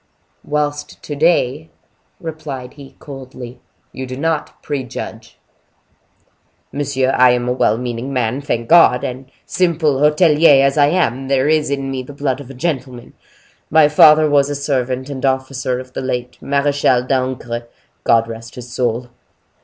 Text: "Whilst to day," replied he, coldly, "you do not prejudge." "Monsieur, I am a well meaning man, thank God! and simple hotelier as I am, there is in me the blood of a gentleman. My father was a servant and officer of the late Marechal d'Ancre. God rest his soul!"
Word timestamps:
"Whilst 0.43 0.99
to 1.03 1.15
day," 1.15 1.69
replied 2.19 2.73
he, 2.73 2.95
coldly, 2.97 3.59
"you 3.91 4.07
do 4.07 4.17
not 4.17 4.63
prejudge." 4.63 5.37
"Monsieur, 6.71 7.11
I 7.11 7.29
am 7.33 7.47
a 7.47 7.53
well 7.53 7.77
meaning 7.77 8.11
man, 8.11 8.41
thank 8.41 8.67
God! 8.67 9.03
and 9.03 9.29
simple 9.45 9.99
hotelier 9.99 10.63
as 10.65 10.75
I 10.75 10.87
am, 10.87 11.27
there 11.27 11.47
is 11.47 11.69
in 11.69 11.91
me 11.91 12.01
the 12.01 12.13
blood 12.13 12.39
of 12.41 12.49
a 12.49 12.55
gentleman. 12.55 13.13
My 13.69 13.87
father 13.87 14.27
was 14.27 14.49
a 14.49 14.55
servant 14.55 15.07
and 15.07 15.23
officer 15.23 15.79
of 15.79 15.93
the 15.93 16.01
late 16.01 16.41
Marechal 16.41 17.03
d'Ancre. 17.03 17.67
God 18.03 18.27
rest 18.27 18.55
his 18.55 18.73
soul!" 18.73 19.07